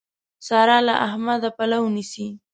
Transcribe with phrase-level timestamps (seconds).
[0.47, 2.27] سارا له احمده پلو نيسي.